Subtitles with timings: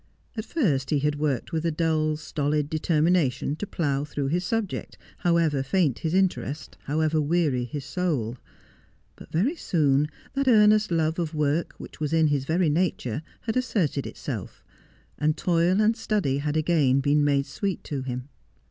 [0.35, 4.97] At first he had worked with a dull, stolid determination to plough through his subject,
[5.19, 8.39] however faint his interest, how ever weary his soul.
[9.15, 13.55] But very soon that earnest love of work which was in his very nature had
[13.55, 14.63] asserted itself,
[15.19, 18.29] and toil and study had again been made sweet to him.